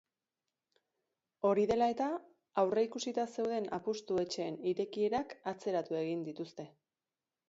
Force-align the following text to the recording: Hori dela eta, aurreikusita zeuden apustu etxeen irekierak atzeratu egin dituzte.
Hori 1.49 1.65
dela 1.71 1.89
eta, 1.95 2.07
aurreikusita 2.61 3.25
zeuden 3.35 3.67
apustu 3.79 4.17
etxeen 4.23 4.57
irekierak 4.71 5.37
atzeratu 5.53 5.99
egin 6.01 6.25
dituzte. 6.31 6.67